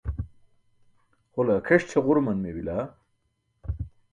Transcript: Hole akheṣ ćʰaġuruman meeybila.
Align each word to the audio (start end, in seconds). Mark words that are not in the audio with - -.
Hole 1.33 1.53
akheṣ 1.57 1.81
ćʰaġuruman 1.91 2.37
meeybila. 2.41 2.77